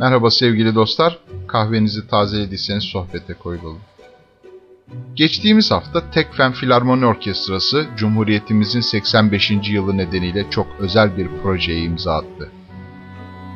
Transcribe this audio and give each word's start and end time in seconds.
Merhaba 0.00 0.30
sevgili 0.30 0.74
dostlar, 0.74 1.18
kahvenizi 1.46 2.08
tazelediyseniz 2.08 2.84
sohbete 2.84 3.34
koyulalım. 3.34 3.80
Geçtiğimiz 5.14 5.70
hafta 5.70 6.10
Tekfen 6.10 6.52
Filarmoni 6.52 7.06
Orkestrası, 7.06 7.86
Cumhuriyetimizin 7.96 8.80
85. 8.80 9.50
yılı 9.70 9.96
nedeniyle 9.96 10.50
çok 10.50 10.66
özel 10.78 11.16
bir 11.16 11.28
projeye 11.42 11.82
imza 11.82 12.14
attı. 12.14 12.50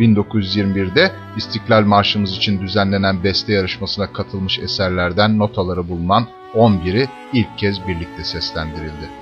1921'de 0.01 1.13
İstiklal 1.37 1.83
Marşımız 1.83 2.37
için 2.37 2.61
düzenlenen 2.61 3.25
beste 3.25 3.53
yarışmasına 3.53 4.13
katılmış 4.13 4.59
eserlerden 4.59 5.39
notaları 5.39 5.89
bulunan 5.89 6.27
11'i 6.55 7.09
ilk 7.33 7.59
kez 7.59 7.89
birlikte 7.89 8.25
seslendirildi. 8.25 9.22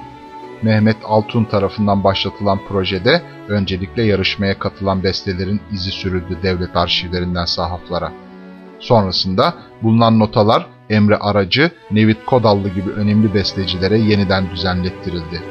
Mehmet 0.63 0.97
Altun 1.05 1.45
tarafından 1.45 2.05
başlatılan 2.05 2.59
projede 2.69 3.23
öncelikle 3.49 4.03
yarışmaya 4.03 4.59
katılan 4.59 5.03
bestelerin 5.03 5.61
izi 5.73 5.91
sürüldü 5.91 6.39
devlet 6.43 6.77
arşivlerinden 6.77 7.45
sahaflara. 7.45 8.13
Sonrasında 8.79 9.55
bulunan 9.83 10.19
notalar 10.19 10.67
Emre 10.91 11.17
Aracı, 11.17 11.71
Nevit 11.91 12.25
Kodallı 12.27 12.69
gibi 12.69 12.91
önemli 12.91 13.35
bestecilere 13.35 13.99
yeniden 13.99 14.51
düzenlettirildi. 14.51 15.43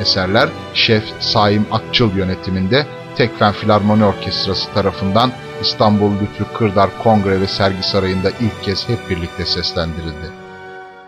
Eserler 0.00 0.48
Şef 0.74 1.04
Saim 1.20 1.66
Akçıl 1.72 2.16
yönetiminde 2.16 2.86
Tekfen 3.16 3.52
Filarmoni 3.52 4.04
Orkestrası 4.04 4.72
tarafından 4.74 5.30
İstanbul 5.60 6.12
Lütfü 6.12 6.44
Kırdar 6.58 6.90
Kongre 7.02 7.40
ve 7.40 7.46
Sergi 7.46 7.82
Sarayı'nda 7.82 8.30
ilk 8.30 8.62
kez 8.62 8.88
hep 8.88 9.10
birlikte 9.10 9.44
seslendirildi. 9.44 10.30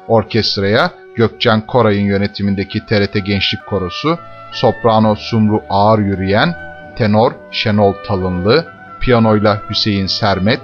Orkestraya 0.08 0.99
Gökçen 1.16 1.66
Koray'ın 1.66 2.05
yönetimindeki 2.05 2.87
TRT 2.87 3.27
Gençlik 3.27 3.66
Korosu, 3.66 4.19
soprano 4.52 5.16
Sumru 5.16 5.62
Ağır 5.69 5.98
Yürüyen, 5.98 6.55
tenor 6.96 7.33
Şenol 7.50 7.95
Talınlı, 8.06 8.66
piyanoyla 9.00 9.62
Hüseyin 9.70 10.06
Sermet, 10.06 10.60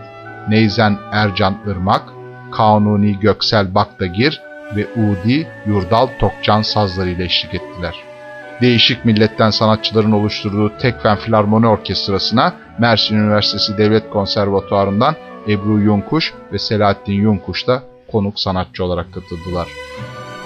Neyzen 0.49 0.99
Ercan 1.13 1.59
Irmak, 1.67 2.03
Kanuni 2.53 3.19
Göksel 3.19 3.75
Baktagir 3.75 4.41
ve 4.77 4.87
Udi 4.87 5.49
Yurdal 5.67 6.09
Tokcan 6.19 6.63
sazları 6.63 7.11
ile 7.11 7.25
eşlik 7.25 7.55
ettiler. 7.55 7.95
Değişik 8.61 9.05
milletten 9.05 9.51
sanatçıların 9.51 10.13
oluşturduğu 10.13 10.79
Tekfen 10.79 11.17
Filarmoni 11.17 11.67
Orkestrası'na 11.67 12.55
Mersin 12.79 13.17
Üniversitesi 13.17 13.79
Devlet 13.79 14.11
Konservatuarı'ndan 14.11 15.15
Ebru 15.49 15.81
Yunkuş 15.81 16.35
ve 16.53 16.59
Selahattin 16.59 17.13
Yunkuş 17.13 17.67
da 17.67 17.83
konuk 18.13 18.41
sanatçı 18.41 18.85
olarak 18.85 19.15
katıldılar. 19.15 19.69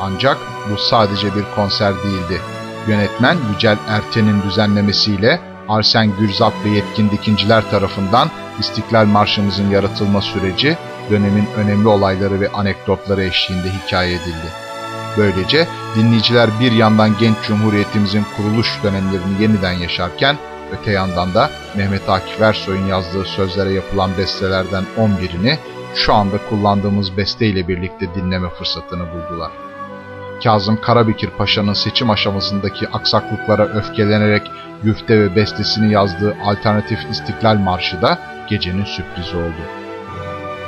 Ancak 0.01 0.39
bu 0.71 0.79
sadece 0.79 1.35
bir 1.37 1.45
konser 1.55 1.95
değildi. 1.95 2.41
Yönetmen 2.89 3.37
Yücel 3.53 3.77
Erten'in 3.89 4.43
düzenlemesiyle 4.43 5.41
Arsen 5.69 6.13
Gürzap 6.21 6.53
ve 6.65 6.69
yetkin 6.69 7.11
dikinciler 7.11 7.71
tarafından 7.71 8.31
İstiklal 8.59 9.05
Marşımızın 9.05 9.71
yaratılma 9.71 10.21
süreci 10.21 10.77
dönemin 11.11 11.49
önemli 11.57 11.89
olayları 11.89 12.41
ve 12.41 12.49
anekdotları 12.49 13.25
eşliğinde 13.25 13.69
hikaye 13.71 14.15
edildi. 14.15 14.51
Böylece 15.17 15.67
dinleyiciler 15.97 16.51
bir 16.61 16.73
yandan 16.73 17.19
genç 17.21 17.37
cumhuriyetimizin 17.47 18.27
kuruluş 18.37 18.79
dönemlerini 18.83 19.43
yeniden 19.43 19.73
yaşarken, 19.73 20.37
öte 20.73 20.91
yandan 20.93 21.35
da 21.35 21.51
Mehmet 21.77 22.09
Akif 22.09 22.41
Ersoy'un 22.41 22.87
yazdığı 22.87 23.25
sözlere 23.25 23.73
yapılan 23.73 24.11
bestelerden 24.19 24.85
11'ini 24.99 25.57
şu 25.95 26.15
anda 26.15 26.37
kullandığımız 26.49 27.17
besteyle 27.17 27.69
birlikte 27.69 28.15
dinleme 28.15 28.49
fırsatını 28.49 29.05
buldular. 29.13 29.70
Kazım 30.45 30.81
Karabekir 30.81 31.31
Paşa'nın 31.31 31.73
seçim 31.73 32.11
aşamasındaki 32.11 32.89
aksaklıklara 32.89 33.67
öfkelenerek 33.67 34.43
güfte 34.83 35.21
ve 35.21 35.37
bestesini 35.37 35.93
yazdığı 35.93 36.37
alternatif 36.45 36.99
İstiklal 37.11 37.57
Marşı 37.57 38.03
da 38.03 38.19
gecenin 38.49 38.85
sürprizi 38.85 39.37
oldu. 39.37 39.63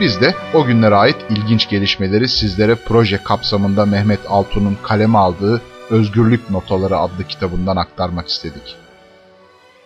Biz 0.00 0.20
de 0.20 0.34
o 0.54 0.64
günlere 0.64 0.94
ait 0.94 1.16
ilginç 1.30 1.68
gelişmeleri 1.68 2.28
sizlere 2.28 2.74
proje 2.74 3.18
kapsamında 3.18 3.86
Mehmet 3.86 4.20
Altun'un 4.28 4.76
kaleme 4.82 5.18
aldığı 5.18 5.60
Özgürlük 5.90 6.50
Notaları 6.50 6.98
adlı 6.98 7.24
kitabından 7.24 7.76
aktarmak 7.76 8.28
istedik. 8.28 8.81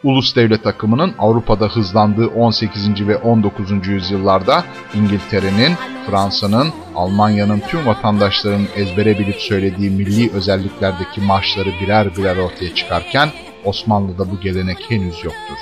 Ulus 0.06 0.37
devlet 0.37 0.67
akımının 0.67 1.15
Avrupa'da 1.19 1.69
hızlandığı 1.69 2.27
18. 2.27 3.09
ve 3.09 3.17
19. 3.17 3.87
yüzyıllarda 3.87 4.65
İngiltere'nin, 4.94 5.75
Fransa'nın, 6.06 6.72
Almanya'nın 6.94 7.61
tüm 7.69 7.87
vatandaşlarının 7.87 8.69
ezbere 8.77 9.19
bilip 9.19 9.41
söylediği 9.41 9.91
milli 9.91 10.33
özelliklerdeki 10.33 11.21
marşları 11.21 11.69
birer 11.81 12.16
birer 12.16 12.37
ortaya 12.37 12.75
çıkarken 12.75 13.28
Osmanlı'da 13.65 14.31
bu 14.31 14.41
gelenek 14.41 14.91
henüz 14.91 15.25
yoktur. 15.25 15.59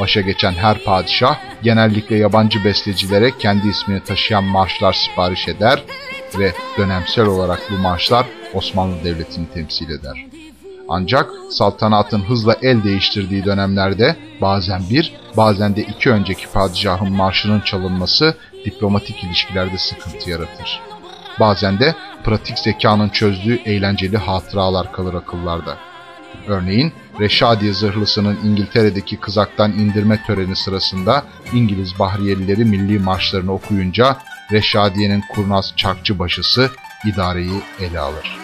Başa 0.00 0.20
geçen 0.20 0.52
her 0.52 0.84
padişah 0.84 1.36
genellikle 1.62 2.16
yabancı 2.16 2.64
bestecilere 2.64 3.30
kendi 3.38 3.68
ismini 3.68 4.00
taşıyan 4.00 4.44
marşlar 4.44 4.92
sipariş 4.92 5.48
eder 5.48 5.82
ve 6.38 6.52
dönemsel 6.78 7.26
olarak 7.26 7.60
bu 7.70 7.82
marşlar 7.82 8.26
Osmanlı 8.54 9.04
Devleti'ni 9.04 9.46
temsil 9.54 9.90
eder. 9.90 10.43
Ancak 10.88 11.30
saltanatın 11.50 12.20
hızla 12.20 12.56
el 12.62 12.84
değiştirdiği 12.84 13.44
dönemlerde 13.44 14.16
bazen 14.40 14.82
bir, 14.90 15.12
bazen 15.36 15.76
de 15.76 15.82
iki 15.82 16.10
önceki 16.10 16.48
padişahın 16.52 17.12
marşının 17.12 17.60
çalınması 17.60 18.34
diplomatik 18.64 19.24
ilişkilerde 19.24 19.78
sıkıntı 19.78 20.30
yaratır. 20.30 20.80
Bazen 21.40 21.78
de 21.78 21.94
pratik 22.24 22.58
zekanın 22.58 23.08
çözdüğü 23.08 23.54
eğlenceli 23.64 24.16
hatıralar 24.16 24.92
kalır 24.92 25.14
akıllarda. 25.14 25.76
Örneğin 26.48 26.92
Reşadiye 27.20 27.72
zırhlısının 27.72 28.38
İngiltere'deki 28.44 29.16
kızaktan 29.16 29.72
indirme 29.72 30.22
töreni 30.26 30.56
sırasında 30.56 31.22
İngiliz 31.52 31.98
bahriyelileri 31.98 32.64
milli 32.64 32.98
marşlarını 32.98 33.52
okuyunca 33.52 34.16
Reşadiye'nin 34.52 35.24
kurnaz 35.34 35.72
çarkçı 35.76 36.18
başısı 36.18 36.70
idareyi 37.06 37.62
ele 37.80 38.00
alır. 38.00 38.38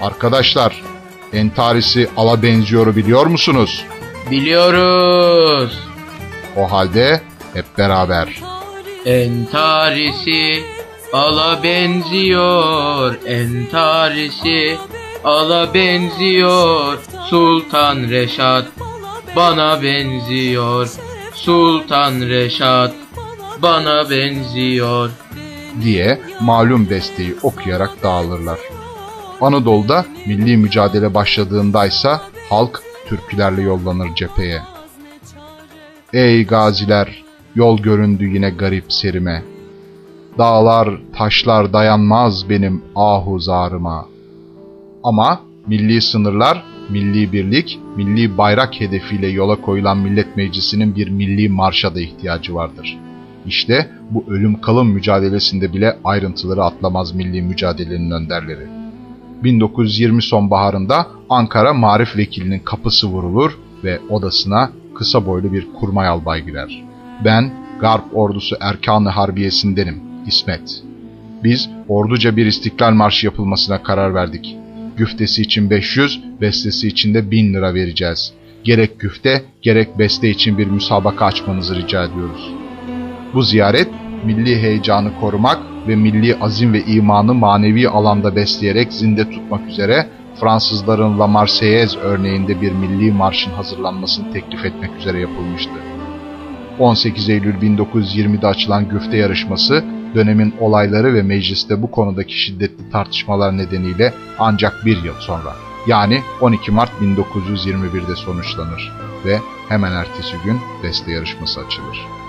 Arkadaşlar, 0.00 0.82
entarisi 1.34 2.08
ala 2.16 2.42
benziyor 2.42 2.96
biliyor 2.96 3.26
musunuz? 3.26 3.84
Biliyoruz. 4.30 5.78
O 6.56 6.72
halde 6.72 7.20
hep 7.54 7.78
beraber. 7.78 8.28
Entarisi 9.06 10.62
ala 11.12 11.62
benziyor. 11.62 13.14
Entarisi 13.26 14.76
ala 15.24 15.74
benziyor. 15.74 16.98
Sultan 17.30 18.10
Reşat 18.10 18.66
bana 19.36 19.82
benziyor. 19.82 20.88
Sultan 21.34 22.20
Reşat 22.20 22.92
bana 23.62 24.10
benziyor. 24.10 25.10
diye 25.82 26.20
malum 26.40 26.90
besteyi 26.90 27.34
okuyarak 27.42 28.02
dağılırlar. 28.02 28.58
Anadolu'da 29.40 30.04
milli 30.26 30.56
mücadele 30.56 31.14
başladığındaysa 31.14 32.20
halk 32.50 32.82
türkülerle 33.06 33.62
yollanır 33.62 34.14
cepheye. 34.14 34.62
Ey 36.12 36.46
gaziler, 36.46 37.24
yol 37.54 37.78
göründü 37.78 38.34
yine 38.34 38.50
garip 38.50 38.92
serime. 38.92 39.42
Dağlar, 40.38 40.88
taşlar 41.16 41.72
dayanmaz 41.72 42.48
benim 42.48 42.82
ahu 42.96 43.40
zarıma. 43.40 44.06
Ama 45.02 45.40
milli 45.66 46.02
sınırlar, 46.02 46.64
milli 46.90 47.32
birlik, 47.32 47.78
milli 47.96 48.38
bayrak 48.38 48.80
hedefiyle 48.80 49.26
yola 49.28 49.60
koyulan 49.60 49.98
Millet 49.98 50.36
Meclisi'nin 50.36 50.96
bir 50.96 51.08
milli 51.10 51.48
marşa 51.48 51.94
da 51.94 52.00
ihtiyacı 52.00 52.54
vardır. 52.54 52.98
İşte 53.46 53.90
bu 54.10 54.24
ölüm 54.28 54.60
kalım 54.60 54.88
mücadelesinde 54.88 55.72
bile 55.72 55.98
ayrıntıları 56.04 56.64
atlamaz 56.64 57.14
milli 57.14 57.42
mücadelenin 57.42 58.10
önderleri. 58.10 58.73
1920 59.44 60.22
sonbaharında 60.22 61.06
Ankara 61.30 61.74
Marif 61.74 62.16
Vekilinin 62.16 62.58
kapısı 62.58 63.06
vurulur 63.06 63.58
ve 63.84 64.00
odasına 64.10 64.70
kısa 64.94 65.26
boylu 65.26 65.52
bir 65.52 65.66
kurmay 65.80 66.08
albay 66.08 66.44
girer. 66.44 66.84
Ben 67.24 67.52
Garp 67.80 68.04
ordusu 68.16 68.56
Erkan-ı 68.60 69.08
Harbiyesindenim, 69.08 70.02
İsmet. 70.26 70.82
Biz 71.44 71.70
orduca 71.88 72.36
bir 72.36 72.46
istiklal 72.46 72.92
marşı 72.92 73.26
yapılmasına 73.26 73.82
karar 73.82 74.14
verdik. 74.14 74.56
Güftesi 74.96 75.42
için 75.42 75.70
500, 75.70 76.20
bestesi 76.40 76.88
için 76.88 77.14
de 77.14 77.30
1000 77.30 77.54
lira 77.54 77.74
vereceğiz. 77.74 78.32
Gerek 78.64 79.00
güfte, 79.00 79.42
gerek 79.62 79.98
beste 79.98 80.30
için 80.30 80.58
bir 80.58 80.66
müsabaka 80.66 81.24
açmanızı 81.24 81.76
rica 81.76 82.04
ediyoruz. 82.04 82.50
Bu 83.34 83.42
ziyaret, 83.42 83.88
milli 84.24 84.62
heyecanı 84.62 85.20
korumak 85.20 85.58
ve 85.88 85.96
milli 85.96 86.36
azim 86.40 86.72
ve 86.72 86.84
imanı 86.84 87.34
manevi 87.34 87.88
alanda 87.88 88.36
besleyerek 88.36 88.92
zinde 88.92 89.30
tutmak 89.30 89.68
üzere 89.68 90.06
Fransızların 90.40 91.18
La 91.18 91.26
Marseillaise 91.26 91.98
örneğinde 91.98 92.60
bir 92.60 92.72
milli 92.72 93.12
marşın 93.12 93.50
hazırlanmasını 93.50 94.32
teklif 94.32 94.64
etmek 94.64 94.90
üzere 94.98 95.20
yapılmıştı. 95.20 95.72
18 96.78 97.28
Eylül 97.28 97.54
1920'de 97.54 98.46
açılan 98.46 98.88
güfte 98.88 99.16
yarışması 99.16 99.84
dönemin 100.14 100.54
olayları 100.60 101.14
ve 101.14 101.22
mecliste 101.22 101.82
bu 101.82 101.90
konudaki 101.90 102.38
şiddetli 102.38 102.90
tartışmalar 102.90 103.56
nedeniyle 103.56 104.14
ancak 104.38 104.84
bir 104.84 105.02
yıl 105.02 105.14
sonra 105.20 105.52
yani 105.86 106.20
12 106.40 106.72
Mart 106.72 106.90
1921'de 107.02 108.16
sonuçlanır 108.16 108.92
ve 109.24 109.38
hemen 109.68 109.92
ertesi 109.92 110.36
gün 110.44 110.60
beste 110.82 111.12
yarışması 111.12 111.60
açılır. 111.60 112.23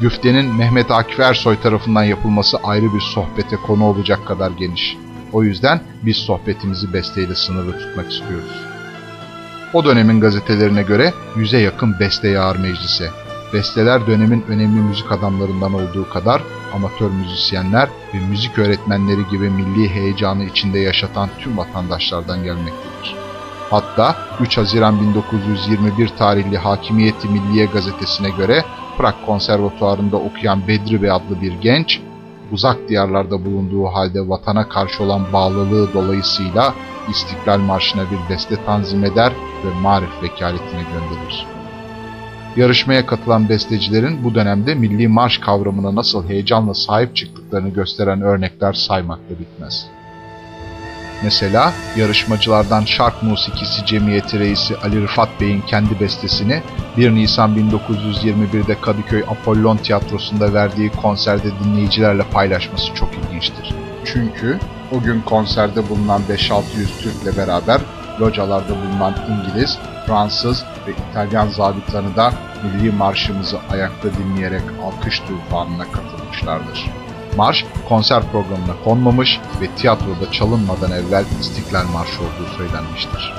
Güftenin 0.00 0.54
Mehmet 0.54 0.90
Akif 0.90 1.20
Ersoy 1.20 1.60
tarafından 1.60 2.02
yapılması 2.02 2.58
ayrı 2.64 2.94
bir 2.94 3.00
sohbete 3.00 3.56
konu 3.56 3.84
olacak 3.84 4.26
kadar 4.26 4.50
geniş. 4.50 4.96
O 5.32 5.42
yüzden 5.42 5.80
biz 6.02 6.16
sohbetimizi 6.16 6.92
besteyle 6.92 7.34
sınırlı 7.34 7.78
tutmak 7.78 8.12
istiyoruz. 8.12 8.64
O 9.72 9.84
dönemin 9.84 10.20
gazetelerine 10.20 10.82
göre 10.82 11.12
yüze 11.36 11.58
yakın 11.58 12.00
beste 12.00 12.28
yağar 12.28 12.56
meclise. 12.56 13.10
Besteler 13.52 14.06
dönemin 14.06 14.44
önemli 14.48 14.80
müzik 14.80 15.12
adamlarından 15.12 15.74
olduğu 15.74 16.10
kadar 16.10 16.42
amatör 16.74 17.10
müzisyenler 17.10 17.88
ve 18.14 18.18
müzik 18.18 18.58
öğretmenleri 18.58 19.28
gibi 19.30 19.50
milli 19.50 19.88
heyecanı 19.88 20.44
içinde 20.44 20.78
yaşatan 20.78 21.28
tüm 21.38 21.58
vatandaşlardan 21.58 22.44
gelmektedir. 22.44 23.16
Hatta 23.70 24.16
3 24.40 24.58
Haziran 24.58 25.00
1921 25.00 26.08
tarihli 26.08 26.58
Hakimiyeti 26.58 27.28
Milliye 27.28 27.66
gazetesine 27.66 28.30
göre 28.30 28.64
Prag 28.98 29.14
Konservatuarı'nda 29.26 30.16
okuyan 30.16 30.68
Bedri 30.68 31.02
Bey 31.02 31.10
adlı 31.10 31.42
bir 31.42 31.52
genç, 31.52 32.00
uzak 32.52 32.88
diyarlarda 32.88 33.44
bulunduğu 33.44 33.86
halde 33.86 34.28
vatana 34.28 34.68
karşı 34.68 35.02
olan 35.02 35.32
bağlılığı 35.32 35.94
dolayısıyla 35.94 36.74
İstiklal 37.08 37.58
Marşı'na 37.58 38.02
bir 38.10 38.34
beste 38.34 38.64
tanzim 38.64 39.04
eder 39.04 39.32
ve 39.64 39.80
marif 39.80 40.22
vekaletine 40.22 40.82
gönderir. 40.82 41.46
Yarışmaya 42.56 43.06
katılan 43.06 43.48
bestecilerin 43.48 44.24
bu 44.24 44.34
dönemde 44.34 44.74
milli 44.74 45.08
marş 45.08 45.38
kavramına 45.38 45.94
nasıl 45.94 46.28
heyecanla 46.28 46.74
sahip 46.74 47.16
çıktıklarını 47.16 47.68
gösteren 47.68 48.20
örnekler 48.20 48.72
saymakla 48.72 49.38
bitmez. 49.38 49.86
Mesela 51.22 51.72
yarışmacılardan 51.96 52.84
Şark 52.84 53.22
Musikisi 53.22 53.86
Cemiyeti 53.86 54.38
Reisi 54.38 54.76
Ali 54.76 55.02
Rıfat 55.02 55.28
Bey'in 55.40 55.60
kendi 55.60 56.00
bestesini 56.00 56.62
1 56.96 57.10
Nisan 57.10 57.56
1921'de 57.56 58.80
Kadıköy 58.80 59.22
Apollon 59.22 59.76
Tiyatrosu'nda 59.76 60.54
verdiği 60.54 60.90
konserde 60.90 61.48
dinleyicilerle 61.64 62.22
paylaşması 62.22 62.94
çok 62.94 63.08
ilginçtir. 63.14 63.74
Çünkü 64.04 64.58
o 64.92 65.00
gün 65.00 65.20
konserde 65.20 65.88
bulunan 65.88 66.22
5-600 66.30 66.62
Türk'le 67.02 67.36
beraber 67.36 67.80
localarda 68.20 68.74
bulunan 68.76 69.14
İngiliz, 69.28 69.78
Fransız 70.06 70.64
ve 70.86 70.92
İtalyan 71.10 71.48
zabitları 71.48 72.16
da 72.16 72.32
milli 72.64 72.92
marşımızı 72.92 73.58
ayakta 73.70 74.08
dinleyerek 74.12 74.62
alkış 74.84 75.20
tufanına 75.20 75.84
katılmışlardır. 75.92 76.90
Marş 77.36 77.64
konser 77.88 78.22
programına 78.32 78.82
konmamış 78.84 79.40
ve 79.60 79.66
tiyatroda 79.76 80.32
çalınmadan 80.32 80.90
evvel 80.90 81.24
İstiklal 81.40 81.86
Marşı 81.86 82.20
olduğu 82.20 82.56
söylenmiştir. 82.56 83.32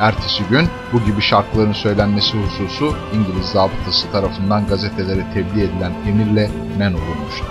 Ertesi 0.00 0.44
gün 0.44 0.68
bu 0.92 1.04
gibi 1.04 1.22
şarkıların 1.22 1.72
söylenmesi 1.72 2.38
hususu 2.38 2.96
İngiliz 3.14 3.46
zabıtası 3.46 4.12
tarafından 4.12 4.66
gazetelere 4.66 5.26
tebliğ 5.34 5.62
edilen 5.62 5.92
emirle 6.08 6.50
men 6.78 6.92
olunmuştur. 6.92 7.46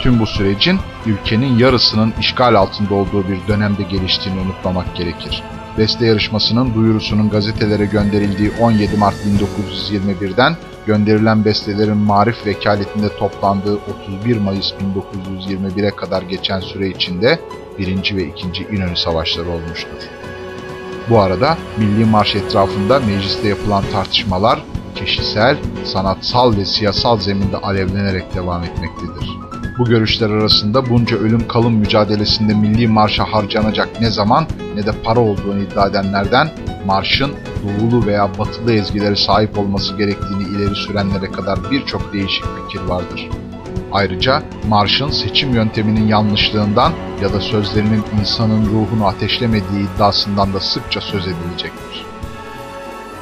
Tüm 0.00 0.20
bu 0.20 0.26
sürecin 0.26 0.80
ülkenin 1.06 1.58
yarısının 1.58 2.14
işgal 2.20 2.54
altında 2.54 2.94
olduğu 2.94 3.28
bir 3.28 3.48
dönemde 3.48 3.82
geliştiğini 3.82 4.40
unutmamak 4.40 4.96
gerekir. 4.96 5.42
Beste 5.78 6.06
yarışmasının 6.06 6.74
duyurusunun 6.74 7.30
gazetelere 7.30 7.84
gönderildiği 7.84 8.50
17 8.60 8.96
Mart 8.96 9.14
1921'den 9.14 10.56
gönderilen 10.86 11.44
bestelerin 11.44 11.96
marif 11.96 12.46
vekaletinde 12.46 13.16
toplandığı 13.16 13.78
31 14.08 14.36
Mayıs 14.36 14.72
1921'e 14.72 15.90
kadar 15.90 16.22
geçen 16.22 16.60
süre 16.60 16.88
içinde 16.88 17.40
1. 17.78 18.16
ve 18.16 18.24
2. 18.24 18.62
İnönü 18.64 18.96
Savaşları 18.96 19.50
olmuştur. 19.50 19.98
Bu 21.10 21.20
arada 21.20 21.58
Milli 21.78 22.04
Marş 22.04 22.36
etrafında 22.36 23.00
mecliste 23.00 23.48
yapılan 23.48 23.84
tartışmalar 23.92 24.64
kişisel, 24.94 25.56
sanatsal 25.84 26.56
ve 26.56 26.64
siyasal 26.64 27.18
zeminde 27.18 27.56
alevlenerek 27.56 28.34
devam 28.34 28.64
etmektedir. 28.64 29.39
Bu 29.80 29.84
görüşler 29.84 30.30
arasında 30.30 30.90
bunca 30.90 31.16
ölüm 31.16 31.48
kalım 31.48 31.74
mücadelesinde 31.74 32.54
milli 32.54 32.88
marşa 32.88 33.24
harcanacak 33.24 34.00
ne 34.00 34.10
zaman 34.10 34.46
ne 34.74 34.86
de 34.86 34.92
para 35.04 35.20
olduğunu 35.20 35.62
iddia 35.62 35.86
edenlerden 35.86 36.48
marşın 36.86 37.30
doğulu 37.62 38.06
veya 38.06 38.38
batılı 38.38 38.72
ezgilere 38.72 39.16
sahip 39.16 39.58
olması 39.58 39.96
gerektiğini 39.96 40.42
ileri 40.42 40.74
sürenlere 40.74 41.32
kadar 41.32 41.58
birçok 41.70 42.12
değişik 42.12 42.44
fikir 42.44 42.80
vardır. 42.80 43.28
Ayrıca 43.92 44.42
marşın 44.68 45.10
seçim 45.10 45.54
yönteminin 45.54 46.08
yanlışlığından 46.08 46.92
ya 47.22 47.32
da 47.32 47.40
sözlerinin 47.40 48.04
insanın 48.20 48.66
ruhunu 48.66 49.06
ateşlemediği 49.06 49.86
iddiasından 49.94 50.52
da 50.52 50.60
sıkça 50.60 51.00
söz 51.00 51.26
edilecektir. 51.26 52.04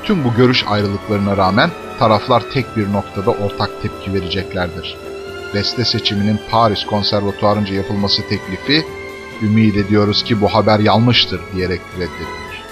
Tüm 0.05 0.25
bu 0.25 0.35
görüş 0.35 0.65
ayrılıklarına 0.69 1.37
rağmen 1.37 1.71
taraflar 1.99 2.43
tek 2.53 2.77
bir 2.77 2.93
noktada 2.93 3.31
ortak 3.31 3.71
tepki 3.83 4.15
vereceklerdir 4.15 5.08
beste 5.55 5.85
seçiminin 5.85 6.41
Paris 6.51 6.85
Konservatuarınca 6.85 7.75
yapılması 7.75 8.23
teklifi, 8.29 8.87
ümit 9.43 9.77
ediyoruz 9.77 10.25
ki 10.25 10.41
bu 10.41 10.55
haber 10.55 10.79
yanlıştır 10.79 11.41
diyerek 11.55 11.81
reddedilir. 11.97 12.63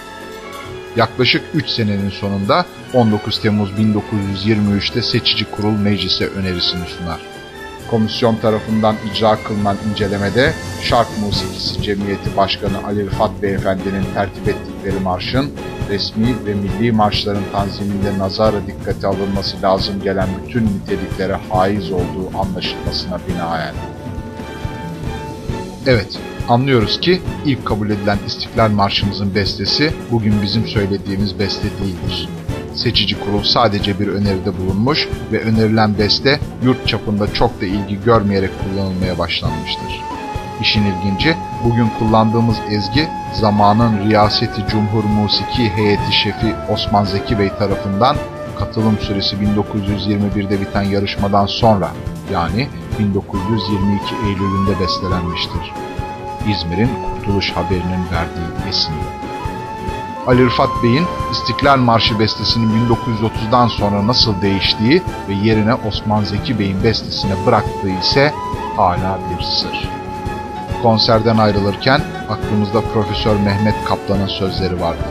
Yaklaşık 0.97 1.43
3 1.55 1.69
senenin 1.69 2.11
sonunda 2.11 2.67
19 2.95 3.41
Temmuz 3.41 3.71
1923'te 3.71 5.03
seçici 5.03 5.45
kurul 5.51 5.79
meclise 5.79 6.27
önerisini 6.27 6.87
sunar. 6.87 7.21
Komisyon 7.91 8.37
tarafından 8.37 8.97
icra 9.13 9.39
kılınan 9.45 9.77
incelemede 9.91 10.53
Şark 10.83 11.09
Musikisi 11.21 11.83
Cemiyeti 11.83 12.37
Başkanı 12.37 12.87
Ali 12.87 13.07
Rıfat 13.07 13.43
Beyefendi'nin 13.43 14.05
tertip 14.15 14.49
ettikleri 14.49 15.01
marşın 15.01 15.53
resmi 15.91 16.47
ve 16.47 16.55
milli 16.55 16.93
marşların 16.93 17.43
tanziminde 17.53 18.19
nazara 18.19 18.67
dikkate 18.67 19.07
alınması 19.07 19.63
lazım 19.63 20.03
gelen 20.03 20.29
bütün 20.43 20.67
niteliklere 20.67 21.39
haiz 21.51 21.93
olduğu 21.93 22.39
anlaşılmasına 22.39 23.19
binaen. 23.29 23.75
Evet, 25.87 26.19
anlıyoruz 26.49 27.01
ki 27.01 27.21
ilk 27.45 27.67
kabul 27.67 27.91
edilen 27.91 28.19
İstiklal 28.27 28.71
Marşımızın 28.71 29.35
bestesi 29.35 29.93
bugün 30.11 30.43
bizim 30.43 30.67
söylediğimiz 30.67 31.39
beste 31.39 31.69
değildir. 31.83 32.29
Seçici 32.75 33.21
kurul 33.21 33.43
sadece 33.43 34.01
bir 34.01 34.09
öneride 34.09 34.59
bulunmuş 34.59 35.09
ve 35.33 35.41
önerilen 35.41 35.99
beste 35.99 36.41
yurt 36.65 36.89
çapında 36.89 37.33
çok 37.33 37.61
da 37.61 37.67
ilgi 37.67 38.05
görmeyerek 38.05 38.51
kullanılmaya 38.65 39.19
başlanmıştır. 39.19 40.01
İşin 40.61 40.83
ilginci, 40.83 41.37
bugün 41.67 41.89
kullandığımız 41.99 42.57
ezgi 42.71 43.09
zamanın 43.41 44.09
Riyaseti 44.09 44.67
Cumhur 44.71 45.05
Musiki 45.05 45.71
Heyeti 45.71 46.13
Şefi 46.13 46.55
Osman 46.69 47.05
Zeki 47.05 47.39
Bey 47.39 47.49
tarafından 47.59 48.17
katılım 48.59 48.99
süresi 48.99 49.37
1921'de 49.37 50.61
biten 50.61 50.83
yarışmadan 50.83 51.47
sonra 51.47 51.91
yani 52.33 52.69
1922 52.99 54.15
Eylül'ünde 54.27 54.81
bestelenmiştir. 54.81 55.73
İzmir'in 56.49 56.91
Kurtuluş 57.15 57.53
Haberi'nin 57.53 58.05
verdiği 58.13 58.69
esinle. 58.69 59.05
Ali 60.27 60.47
Rıfat 60.47 60.71
Bey'in 60.83 61.07
İstiklal 61.33 61.79
Marşı 61.79 62.19
bestesinin 62.19 62.89
1930'dan 62.89 63.69
sonra 63.69 64.07
nasıl 64.07 64.43
değiştiği 64.43 65.03
ve 65.29 65.35
yerine 65.35 65.75
Osman 65.75 66.25
Zeki 66.25 66.59
Bey'in 66.59 66.85
bestesine 66.85 67.33
bıraktığı 67.47 67.91
ise 68.01 68.33
hala 68.77 69.19
bir 69.31 69.43
sır. 69.45 70.06
Konserden 70.83 71.39
ayrılırken 71.39 72.01
aklımızda 72.29 72.81
Profesör 72.81 73.37
Mehmet 73.37 73.85
Kaplan'ın 73.85 74.27
sözleri 74.27 74.81
vardı. 74.81 75.05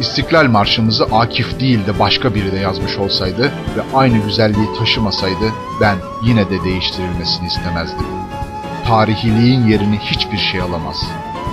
İstiklal 0.00 0.46
Marşımızı 0.46 1.04
Akif 1.04 1.60
değil 1.60 1.86
de 1.86 1.98
başka 1.98 2.34
biri 2.34 2.52
de 2.52 2.56
yazmış 2.56 2.98
olsaydı 2.98 3.52
ve 3.76 3.96
aynı 3.96 4.18
güzelliği 4.18 4.66
taşımasaydı 4.78 5.52
ben 5.80 5.96
yine 6.22 6.50
de 6.50 6.64
değiştirilmesini 6.64 7.46
istemezdim. 7.46 8.06
Tarihiliğin 8.86 9.66
yerini 9.66 9.98
hiçbir 9.98 10.38
şey 10.38 10.60
alamaz. 10.60 10.96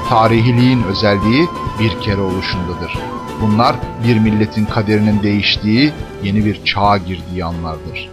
Tarihiliğin 0.10 0.84
özelliği 0.84 1.48
bir 1.80 2.02
kere 2.02 2.22
oluşundadır. 2.22 2.98
Bunlar 3.42 3.76
bir 4.08 4.20
milletin 4.20 4.66
kaderinin 4.66 5.24
değiştiği, 5.24 5.92
yeni 6.24 6.46
bir 6.46 6.66
çağa 6.66 6.98
girdiği 6.98 7.46
anlardır. 7.46 8.10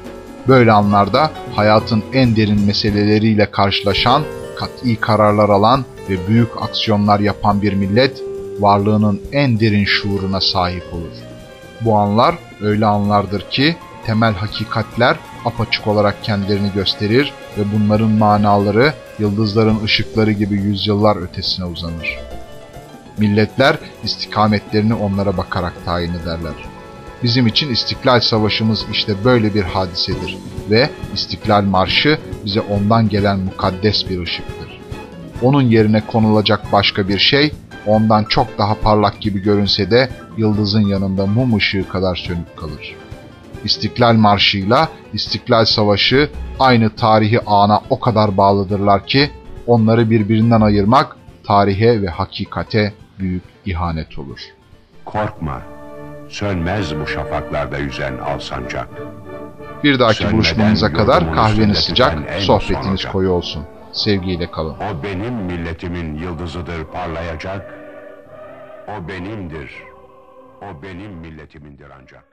Böyle 0.48 0.72
anlarda 0.72 1.30
hayatın 1.56 2.02
en 2.12 2.36
derin 2.36 2.66
meseleleriyle 2.66 3.50
karşılaşan, 3.50 4.22
kat'i 4.60 4.96
kararlar 4.96 5.48
alan 5.48 5.84
ve 6.10 6.28
büyük 6.28 6.62
aksiyonlar 6.62 7.20
yapan 7.20 7.62
bir 7.62 7.72
millet, 7.72 8.22
varlığının 8.60 9.20
en 9.32 9.60
derin 9.60 9.84
şuuruna 9.84 10.40
sahip 10.40 10.84
olur. 10.92 11.12
Bu 11.80 11.96
anlar 11.96 12.34
öyle 12.60 12.86
anlardır 12.86 13.50
ki, 13.50 13.76
temel 14.06 14.34
hakikatler 14.34 15.16
apaçık 15.44 15.86
olarak 15.86 16.24
kendilerini 16.24 16.72
gösterir 16.72 17.32
ve 17.58 17.62
bunların 17.74 18.10
manaları 18.10 18.92
yıldızların 19.18 19.84
ışıkları 19.84 20.32
gibi 20.32 20.54
yüzyıllar 20.54 21.16
ötesine 21.16 21.64
uzanır. 21.64 22.18
Milletler 23.18 23.78
istikametlerini 24.04 24.94
onlara 24.94 25.36
bakarak 25.36 25.72
tayin 25.84 26.14
ederler. 26.14 26.69
Bizim 27.22 27.46
için 27.46 27.70
İstiklal 27.70 28.20
Savaşımız 28.20 28.86
işte 28.92 29.24
böyle 29.24 29.54
bir 29.54 29.62
hadisedir 29.62 30.38
ve 30.70 30.90
İstiklal 31.14 31.62
Marşı 31.62 32.18
bize 32.44 32.60
ondan 32.60 33.08
gelen 33.08 33.38
mukaddes 33.38 34.10
bir 34.10 34.22
ışıktır. 34.22 34.80
Onun 35.42 35.62
yerine 35.62 36.06
konulacak 36.06 36.72
başka 36.72 37.08
bir 37.08 37.18
şey, 37.18 37.52
ondan 37.86 38.24
çok 38.24 38.58
daha 38.58 38.74
parlak 38.74 39.20
gibi 39.20 39.42
görünse 39.42 39.90
de 39.90 40.10
yıldızın 40.36 40.86
yanında 40.86 41.26
mum 41.26 41.56
ışığı 41.56 41.88
kadar 41.88 42.16
sönük 42.16 42.56
kalır. 42.56 42.96
İstiklal 43.64 44.14
Marşı'yla 44.14 44.88
İstiklal 45.12 45.64
Savaşı 45.64 46.30
aynı 46.58 46.90
tarihi 46.90 47.40
ana 47.46 47.80
o 47.90 48.00
kadar 48.00 48.36
bağlıdırlar 48.36 49.06
ki 49.06 49.30
onları 49.66 50.10
birbirinden 50.10 50.60
ayırmak 50.60 51.16
tarihe 51.46 52.02
ve 52.02 52.08
hakikate 52.08 52.92
büyük 53.18 53.42
ihanet 53.66 54.18
olur. 54.18 54.40
Korkma, 55.04 55.62
sönmez 56.30 57.00
bu 57.00 57.06
şafaklarda 57.06 57.78
yüzen 57.78 58.18
alsancak. 58.18 58.88
Bir 59.84 59.98
dahaki 59.98 60.16
Sönmeden 60.16 60.36
buluşmamıza 60.36 60.92
kadar 60.92 61.34
kahveniz 61.34 61.78
sıcak, 61.78 62.18
sohbetiniz 62.40 63.04
koyu 63.04 63.30
olsun. 63.30 63.66
Sevgiyle 63.92 64.50
kalın. 64.50 64.74
O 64.74 65.02
benim 65.02 65.34
milletimin 65.34 66.14
yıldızıdır 66.14 66.84
parlayacak. 66.84 67.74
O 68.88 69.08
benimdir. 69.08 69.74
O 70.62 70.82
benim 70.82 71.12
milletimindir 71.12 71.86
ancak. 72.00 72.29